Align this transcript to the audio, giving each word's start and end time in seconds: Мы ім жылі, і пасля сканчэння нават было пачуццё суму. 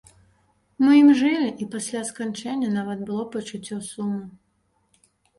Мы 0.83 0.93
ім 1.01 1.09
жылі, 1.17 1.49
і 1.65 1.67
пасля 1.75 1.99
сканчэння 2.09 2.69
нават 2.77 3.03
было 3.09 3.25
пачуццё 3.35 3.77
суму. 3.89 4.23